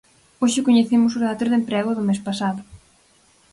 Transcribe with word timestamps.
Hoxe 0.41 0.65
coñecemos 0.67 1.11
os 1.17 1.23
datos 1.27 1.49
de 1.49 1.57
emprego 1.61 1.91
do 1.93 2.03
mes 2.07 2.19
pasado. 2.27 2.61